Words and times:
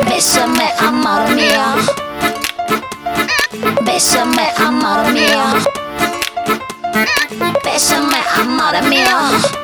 Bésame, 0.00 0.72
amor 0.78 1.28
mío. 1.34 1.64
Bésame, 3.82 4.52
amor 4.58 5.12
mío. 5.12 5.42
Bésame, 7.64 8.20
amor 8.40 8.82
mío. 8.88 9.61